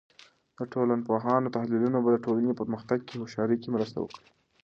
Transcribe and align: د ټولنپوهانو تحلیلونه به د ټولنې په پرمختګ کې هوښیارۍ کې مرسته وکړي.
د 0.57 0.59
ټولنپوهانو 0.73 1.53
تحلیلونه 1.55 1.97
به 2.03 2.09
د 2.11 2.17
ټولنې 2.25 2.49
په 2.53 2.57
پرمختګ 2.61 2.99
کې 3.07 3.15
هوښیارۍ 3.19 3.57
کې 3.61 3.69
مرسته 3.75 3.97
وکړي. 4.01 4.27